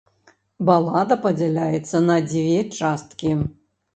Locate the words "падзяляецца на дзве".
1.25-2.57